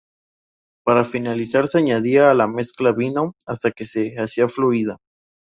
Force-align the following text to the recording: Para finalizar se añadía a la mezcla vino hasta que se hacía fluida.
Para 0.83 1.03
finalizar 1.03 1.67
se 1.67 1.77
añadía 1.77 2.31
a 2.31 2.33
la 2.33 2.47
mezcla 2.47 2.91
vino 2.91 3.35
hasta 3.45 3.69
que 3.71 3.85
se 3.85 4.15
hacía 4.17 4.49
fluida. 4.49 4.97